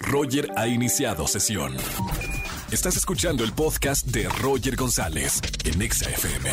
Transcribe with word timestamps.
Roger 0.00 0.50
ha 0.56 0.66
iniciado 0.66 1.26
sesión. 1.26 1.76
Estás 2.70 2.96
escuchando 2.96 3.44
el 3.44 3.52
podcast 3.52 4.06
de 4.06 4.28
Roger 4.28 4.76
González 4.76 5.40
en 5.64 5.82
Exa 5.82 6.10
FM. 6.10 6.50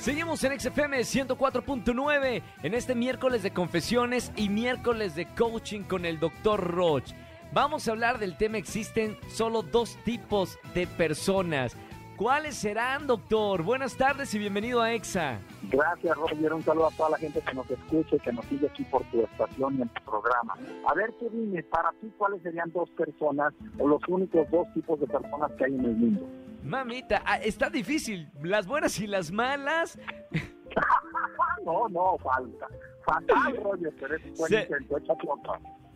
Seguimos 0.00 0.42
en 0.44 0.58
XFM 0.58 1.00
104.9 1.00 2.42
en 2.62 2.74
este 2.74 2.94
miércoles 2.94 3.42
de 3.42 3.52
confesiones 3.52 4.32
y 4.34 4.48
miércoles 4.48 5.14
de 5.14 5.26
coaching 5.26 5.82
con 5.82 6.06
el 6.06 6.18
Dr. 6.18 6.58
Roch. 6.58 7.04
Vamos 7.52 7.86
a 7.86 7.90
hablar 7.90 8.18
del 8.18 8.36
tema 8.36 8.58
existen 8.58 9.18
solo 9.28 9.62
dos 9.62 9.98
tipos 10.04 10.58
de 10.72 10.86
personas. 10.86 11.76
¿Cuáles 12.20 12.54
serán, 12.54 13.06
doctor? 13.06 13.62
Buenas 13.62 13.96
tardes 13.96 14.34
y 14.34 14.38
bienvenido 14.38 14.82
a 14.82 14.92
EXA. 14.92 15.38
Gracias, 15.70 16.14
Roger. 16.18 16.52
Un 16.52 16.62
saludo 16.62 16.88
a 16.88 16.90
toda 16.90 17.08
la 17.08 17.16
gente 17.16 17.40
que 17.40 17.54
nos 17.54 17.70
escucha 17.70 18.16
y 18.16 18.18
que 18.18 18.30
nos 18.30 18.44
sigue 18.44 18.66
aquí 18.66 18.84
por 18.84 19.02
tu 19.04 19.22
estación 19.24 19.78
y 19.78 19.80
en 19.80 19.88
tu 19.88 20.02
programa. 20.02 20.54
A 20.86 20.92
ver, 20.92 21.14
tú 21.18 21.30
dime, 21.32 21.62
para 21.62 21.92
ti, 21.92 22.12
¿cuáles 22.18 22.42
serían 22.42 22.70
dos 22.72 22.90
personas 22.90 23.54
o 23.78 23.88
los 23.88 24.02
únicos 24.06 24.46
dos 24.50 24.70
tipos 24.74 25.00
de 25.00 25.06
personas 25.06 25.50
que 25.52 25.64
hay 25.64 25.74
en 25.74 25.82
el 25.82 25.96
mundo? 25.96 26.28
Mamita, 26.62 27.22
ah, 27.24 27.38
está 27.38 27.70
difícil. 27.70 28.28
Las 28.42 28.66
buenas 28.66 29.00
y 29.00 29.06
las 29.06 29.32
malas. 29.32 29.98
no, 31.64 31.88
no, 31.88 32.18
falta. 32.18 32.66
Fatal, 33.06 33.56
Roger, 33.64 33.94
pero 33.98 34.16
es 34.16 34.38
buen 34.38 34.50
Se- 34.52 34.60
intento. 34.64 34.98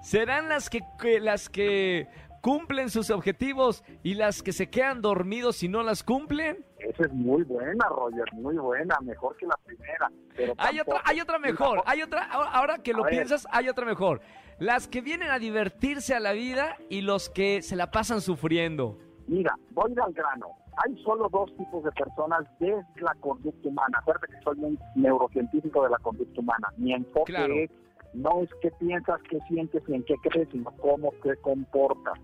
¿Serán 0.00 0.48
las 0.48 0.70
que, 0.70 0.80
que- 0.98 1.20
las 1.20 1.50
que 1.50 2.08
cumplen 2.50 2.90
sus 2.90 3.10
objetivos 3.10 3.82
y 4.04 4.14
las 4.14 4.40
que 4.40 4.52
se 4.52 4.70
quedan 4.70 5.02
dormidos 5.02 5.56
si 5.56 5.68
no 5.68 5.82
las 5.82 6.04
cumplen? 6.04 6.64
Esa 6.78 7.02
es 7.06 7.12
muy 7.12 7.42
buena, 7.42 7.84
Roger, 7.88 8.24
muy 8.34 8.56
buena, 8.56 8.96
mejor 9.02 9.36
que 9.36 9.46
la 9.46 9.56
primera. 9.64 10.12
Pero 10.36 10.54
Hay 10.56 10.78
otra, 10.78 11.02
hay 11.04 11.20
otra 11.20 11.40
mejor, 11.40 11.82
hay 11.86 12.02
otra, 12.02 12.22
ahora 12.30 12.78
que 12.78 12.92
lo 12.92 13.02
ver. 13.02 13.14
piensas, 13.14 13.48
hay 13.50 13.68
otra 13.68 13.84
mejor. 13.84 14.20
Las 14.60 14.86
que 14.86 15.00
vienen 15.00 15.28
a 15.32 15.40
divertirse 15.40 16.14
a 16.14 16.20
la 16.20 16.30
vida 16.34 16.76
y 16.88 17.00
los 17.00 17.28
que 17.30 17.62
se 17.62 17.74
la 17.74 17.90
pasan 17.90 18.20
sufriendo. 18.20 18.96
Mira, 19.26 19.52
voy 19.72 19.92
al 20.00 20.12
grano. 20.12 20.46
Hay 20.84 20.96
solo 21.02 21.28
dos 21.28 21.50
tipos 21.56 21.82
de 21.82 21.90
personas 21.90 22.42
desde 22.60 22.84
la 23.00 23.14
conducta 23.18 23.68
humana. 23.68 23.98
Acuérdate 24.00 24.28
que 24.28 24.40
soy 24.44 24.56
un 24.60 24.78
neurocientífico 24.94 25.82
de 25.82 25.90
la 25.90 25.98
conducta 25.98 26.40
humana. 26.40 26.68
Mi 26.76 26.92
enfoque 26.92 27.32
Claro. 27.32 27.54
es 27.54 27.70
no 28.14 28.40
es 28.42 28.48
qué 28.62 28.70
piensas, 28.78 29.20
qué 29.28 29.38
sientes 29.48 29.82
y 29.88 29.94
en 29.94 30.02
qué 30.04 30.14
crees, 30.22 30.48
sino 30.52 30.70
cómo 30.76 31.12
te 31.24 31.36
comportas. 31.38 32.14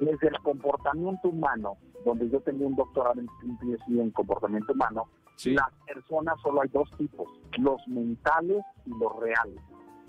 Desde 0.00 0.28
el 0.28 0.38
comportamiento 0.40 1.28
humano, 1.28 1.76
donde 2.04 2.28
yo 2.30 2.40
tengo 2.40 2.66
un 2.66 2.74
doctorado 2.74 3.20
en 3.20 3.28
PhD 3.58 4.00
en 4.00 4.10
comportamiento 4.10 4.72
humano, 4.72 5.04
Sí. 5.36 5.54
las 5.54 5.70
personas 5.86 6.34
solo 6.42 6.62
hay 6.62 6.68
dos 6.68 6.90
tipos, 6.98 7.26
los 7.58 7.86
mentales 7.88 8.62
y 8.86 8.90
los 8.90 9.16
reales. 9.20 9.60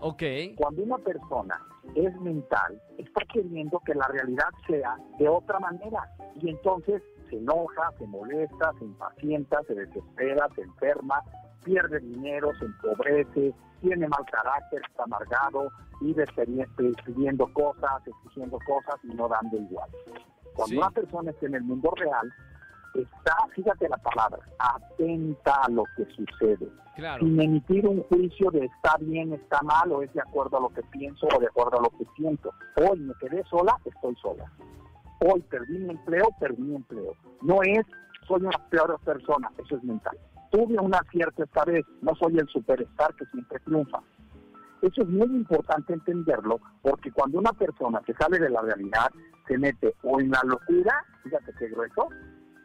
Ok. 0.00 0.22
Cuando 0.56 0.82
una 0.82 0.98
persona 0.98 1.60
es 1.94 2.20
mental, 2.20 2.80
está 2.98 3.22
queriendo 3.32 3.78
que 3.86 3.94
la 3.94 4.06
realidad 4.08 4.48
sea 4.66 4.96
de 5.18 5.28
otra 5.28 5.60
manera. 5.60 6.10
Y 6.40 6.48
entonces 6.50 7.02
se 7.28 7.36
enoja, 7.36 7.92
se 7.98 8.06
molesta, 8.06 8.72
se 8.78 8.84
impacienta, 8.84 9.62
se 9.68 9.74
desespera, 9.74 10.48
se 10.56 10.62
enferma, 10.62 11.22
pierde 11.64 12.00
dinero, 12.00 12.50
se 12.58 12.64
empobrece, 12.66 13.54
tiene 13.80 14.08
mal 14.08 14.24
carácter, 14.30 14.82
está 14.88 15.04
amargado, 15.04 15.70
vive 16.00 16.24
pidiendo 17.04 17.52
cosas, 17.52 18.02
exigiendo 18.06 18.58
cosas 18.66 18.96
y 19.04 19.08
no 19.14 19.28
dando 19.28 19.56
igual. 19.56 19.90
Cuando 20.54 20.66
Sí. 20.72 20.76
una 20.76 20.90
persona 20.90 21.30
está 21.30 21.46
en 21.46 21.54
el 21.54 21.62
mundo 21.62 21.90
real, 21.96 22.32
está, 22.94 23.34
fíjate 23.54 23.88
la 23.88 23.96
palabra, 23.98 24.38
atenta 24.58 25.54
a 25.62 25.68
lo 25.70 25.84
que 25.96 26.04
sucede 26.14 26.68
Claro. 26.94 27.24
sin 27.24 27.40
emitir 27.40 27.86
un 27.88 28.02
juicio 28.04 28.50
de 28.50 28.66
está 28.66 28.96
bien, 29.00 29.32
está 29.32 29.60
mal, 29.62 29.90
o 29.92 30.02
es 30.02 30.12
de 30.12 30.20
acuerdo 30.20 30.58
a 30.58 30.60
lo 30.60 30.68
que 30.68 30.82
pienso 30.90 31.26
o 31.34 31.40
de 31.40 31.46
acuerdo 31.46 31.78
a 31.78 31.82
lo 31.82 31.90
que 31.98 32.04
siento. 32.16 32.52
Hoy 32.76 33.00
me 33.00 33.14
quedé 33.14 33.42
sola, 33.44 33.78
estoy 33.84 34.14
sola. 34.16 34.44
Hoy 35.20 35.40
perdí 35.42 35.78
mi 35.78 35.90
empleo, 35.90 36.26
perdí 36.38 36.60
mi 36.62 36.76
empleo. 36.76 37.14
No 37.40 37.62
es 37.62 37.86
soy 38.28 38.42
una 38.42 38.58
peor 38.70 39.00
persona, 39.00 39.50
eso 39.58 39.76
es 39.76 39.82
mental. 39.84 40.16
Tuve 40.52 40.78
un 40.78 40.94
acierto 40.94 41.44
esta 41.44 41.64
vez, 41.64 41.82
no 42.02 42.14
soy 42.14 42.38
el 42.38 42.46
superstar 42.46 43.14
que 43.14 43.24
siempre 43.32 43.58
triunfa. 43.60 44.00
Eso 44.82 45.00
es 45.00 45.08
muy 45.08 45.28
importante 45.28 45.94
entenderlo 45.94 46.60
porque 46.82 47.10
cuando 47.10 47.38
una 47.38 47.54
persona 47.54 48.02
que 48.04 48.12
sale 48.12 48.38
de 48.38 48.50
la 48.50 48.60
realidad 48.60 49.10
se 49.48 49.56
mete 49.56 49.94
o 50.02 50.20
en 50.20 50.30
la 50.30 50.42
locura, 50.44 51.06
fíjate 51.22 51.54
qué 51.58 51.68
grueso, 51.68 52.08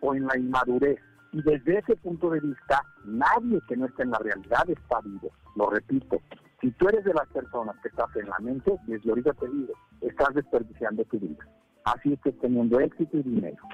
o 0.00 0.14
en 0.14 0.26
la 0.28 0.38
inmadurez. 0.38 1.00
Y 1.32 1.42
desde 1.42 1.78
ese 1.78 1.96
punto 1.96 2.30
de 2.30 2.38
vista, 2.38 2.84
nadie 3.04 3.60
que 3.66 3.76
no 3.76 3.86
esté 3.86 4.04
en 4.04 4.10
la 4.10 4.18
realidad 4.18 4.70
está 4.70 5.00
vivo. 5.00 5.32
Lo 5.56 5.68
repito, 5.68 6.20
si 6.60 6.70
tú 6.70 6.88
eres 6.88 7.02
de 7.04 7.14
las 7.14 7.26
personas 7.30 7.74
que 7.82 7.88
estás 7.88 8.14
en 8.14 8.28
la 8.28 8.38
mente, 8.38 8.78
desde 8.86 9.10
ahorita 9.10 9.32
te 9.32 9.48
digo, 9.48 9.74
estás 10.02 10.32
desperdiciando 10.34 11.04
tu 11.06 11.18
vida. 11.18 11.44
Así 11.82 12.12
estés 12.12 12.38
teniendo 12.38 12.78
éxito 12.78 13.16
y 13.16 13.22
dinero. 13.22 13.64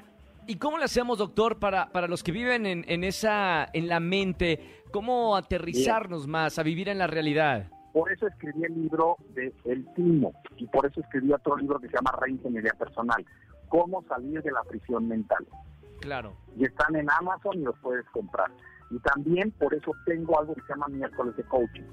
¿Y 0.49 0.55
cómo 0.55 0.79
le 0.79 0.85
hacemos, 0.85 1.19
doctor, 1.19 1.59
para, 1.59 1.91
para 1.91 2.07
los 2.07 2.23
que 2.23 2.31
viven 2.31 2.65
en, 2.65 2.83
en 2.87 3.03
esa, 3.03 3.67
en 3.71 3.87
la 3.87 3.99
mente? 3.99 4.81
¿Cómo 4.91 5.35
aterrizarnos 5.35 6.25
más 6.25 6.57
a 6.57 6.63
vivir 6.63 6.89
en 6.89 6.97
la 6.97 7.05
realidad? 7.05 7.67
Por 7.93 8.11
eso 8.11 8.25
escribí 8.25 8.63
el 8.63 8.73
libro 8.73 9.15
de 9.35 9.53
El 9.65 9.85
Timo 9.93 10.33
y 10.57 10.65
por 10.65 10.87
eso 10.87 11.01
escribí 11.01 11.31
otro 11.31 11.55
libro 11.55 11.77
que 11.79 11.87
se 11.87 11.93
llama 11.93 12.17
Reingeniería 12.19 12.73
Personal, 12.79 13.23
cómo 13.67 14.03
salir 14.07 14.41
de 14.41 14.51
la 14.51 14.63
prisión 14.63 15.07
mental. 15.07 15.45
Claro. 16.01 16.33
y 16.57 16.63
están 16.65 16.95
en 16.95 17.07
Amazon 17.11 17.59
y 17.59 17.63
los 17.65 17.77
puedes 17.83 18.05
comprar. 18.09 18.49
Y 18.89 18.97
también 18.99 19.51
por 19.51 19.71
eso 19.75 19.91
tengo 20.07 20.39
algo 20.39 20.55
que 20.55 20.61
se 20.61 20.69
llama 20.69 20.87
miércoles 20.87 21.35
de 21.37 21.43
coaching. 21.43 21.83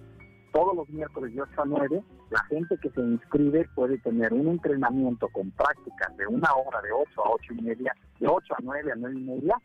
Todos 0.56 0.74
los 0.74 0.88
miércoles 0.88 1.34
de 1.34 1.42
8 1.42 1.52
a 1.60 1.64
9, 1.66 2.02
la 2.30 2.42
gente 2.44 2.78
que 2.78 2.88
se 2.88 3.00
inscribe 3.02 3.68
puede 3.74 3.98
tener 3.98 4.32
un 4.32 4.48
entrenamiento 4.48 5.28
con 5.28 5.50
prácticas 5.50 6.16
de 6.16 6.26
una 6.26 6.48
hora, 6.54 6.80
de 6.80 6.92
8 6.92 7.26
a 7.26 7.28
8 7.28 7.52
y 7.58 7.62
media, 7.62 7.94
de 8.18 8.26
8 8.26 8.54
a 8.54 8.62
9 8.62 8.90
a 8.90 8.94
9 8.96 9.16
y 9.18 9.22
media, 9.22 9.60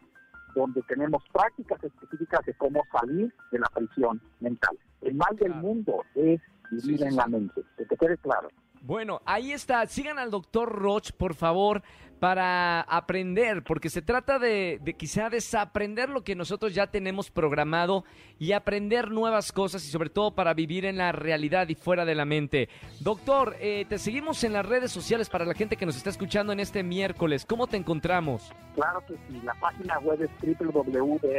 donde 0.54 0.82
tenemos 0.90 1.24
prácticas 1.32 1.82
específicas 1.82 2.46
de 2.46 2.54
cómo 2.56 2.84
salir 2.92 3.34
de 3.54 3.60
la 3.60 3.70
prisión 3.74 4.22
mental. 4.42 4.78
El 5.00 5.16
mal 5.16 5.34
del 5.38 5.56
mundo 5.56 6.04
es 6.14 6.42
vivir 6.72 6.82
Sí, 6.82 6.98
sí, 6.98 7.04
en 7.06 7.16
la 7.16 7.28
mente, 7.28 7.62
que 7.78 7.86
te 7.86 7.96
quede 7.96 8.18
claro. 8.18 8.50
Bueno, 8.82 9.22
ahí 9.26 9.54
está. 9.54 9.88
Sigan 9.88 10.20
al 10.20 10.30
doctor 10.30 10.68
Roch, 10.68 11.14
por 11.14 11.36
favor, 11.36 11.84
para 12.22 12.82
aprender, 12.82 13.64
porque 13.64 13.90
se 13.90 14.04
trata 14.04 14.38
de, 14.38 14.78
de 14.84 14.94
quizá 14.94 15.32
desaprender 15.32 16.08
lo 16.08 16.24
que 16.24 16.36
nosotros 16.36 16.76
ya 16.76 16.86
tenemos 16.86 17.32
programado 17.32 18.04
y 18.38 18.52
aprender 18.52 19.10
nuevas 19.10 19.52
cosas 19.52 19.84
y 19.88 19.90
sobre 19.90 20.12
todo 20.12 20.36
para 20.36 20.54
vivir 20.54 20.86
en 20.86 20.98
la 20.98 21.12
realidad 21.14 21.68
y 21.70 21.74
fuera 21.74 22.06
de 22.06 22.14
la 22.14 22.26
mente. 22.26 22.70
Doctor, 23.00 23.56
eh, 23.60 23.88
te 23.90 23.98
seguimos 23.98 24.44
en 24.44 24.54
las 24.54 24.68
redes 24.68 24.92
sociales 24.92 25.30
para 25.30 25.46
la 25.46 25.56
gente 25.56 25.78
que 25.78 25.88
nos 25.88 25.98
está 25.98 26.12
escuchando 26.12 26.54
en 26.54 26.60
este 26.60 26.84
miércoles. 26.84 27.44
¿Cómo 27.44 27.66
te 27.66 27.78
encontramos? 27.78 28.54
Claro 28.76 29.04
que 29.08 29.16
sí, 29.28 29.42
la 29.44 29.56
página 29.56 29.98
web 30.02 30.22
es 30.22 30.30
www.drroch.mx 30.60 31.32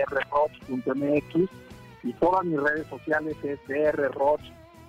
y 2.03 2.13
todas 2.15 2.45
mis 2.45 2.61
redes 2.61 2.89
sociales 2.89 3.37
es 3.45 3.61
drroch 3.69 4.41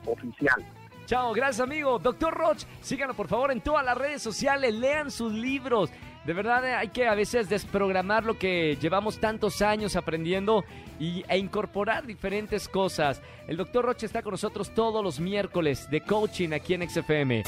oficial. 0.08 0.66
Chao, 1.06 1.34
gracias 1.34 1.60
amigo. 1.60 2.00
Doctor 2.00 2.34
Roch, 2.34 2.64
síganlo 2.82 3.14
por 3.14 3.28
favor 3.28 3.52
en 3.52 3.62
todas 3.62 3.86
las 3.86 3.98
redes 3.98 4.22
sociales, 4.22 4.74
lean 4.74 5.12
sus 5.12 5.34
libros. 5.34 5.90
De 6.26 6.32
verdad 6.34 6.64
hay 6.78 6.88
que 6.90 7.08
a 7.08 7.16
veces 7.16 7.50
desprogramar 7.50 8.24
lo 8.24 8.40
que 8.40 8.78
llevamos 8.80 9.20
tantos 9.20 9.62
años 9.62 9.98
aprendiendo 9.98 10.64
y, 11.00 11.24
e 11.28 11.38
incorporar 11.38 12.06
diferentes 12.06 12.70
cosas. 12.70 13.22
El 13.48 13.58
doctor 13.58 13.84
Roch 13.84 14.04
está 14.04 14.22
con 14.22 14.32
nosotros 14.32 14.74
todos 14.74 15.04
los 15.04 15.20
miércoles 15.20 15.90
de 15.90 16.02
coaching 16.02 16.54
aquí 16.54 16.76
en 16.76 16.90
XFM. 16.90 17.44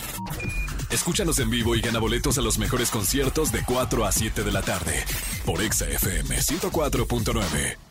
Escúchanos 0.92 1.40
en 1.40 1.50
vivo 1.50 1.76
y 1.76 1.82
gana 1.82 2.00
boletos 2.00 2.38
a 2.38 2.42
los 2.42 2.58
mejores 2.58 2.92
conciertos 2.92 3.52
de 3.52 3.64
4 3.66 4.06
a 4.06 4.12
7 4.12 4.44
de 4.44 4.52
la 4.52 4.62
tarde 4.62 5.04
por 5.46 5.62
Exa 5.62 5.88
FM 5.88 6.36
104.9. 6.36 7.85